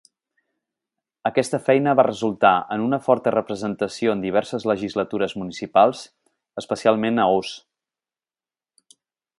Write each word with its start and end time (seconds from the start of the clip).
Aquesta 1.29 1.59
feina 1.65 1.93
va 1.99 2.05
resultar 2.07 2.53
en 2.75 2.85
una 2.87 2.99
forta 3.09 3.33
representació 3.35 4.15
en 4.15 4.25
diverses 4.25 4.67
legislatures 4.73 5.37
municipals, 5.43 6.03
especialment 6.63 7.25
a 7.25 7.29
Oss. 7.37 7.53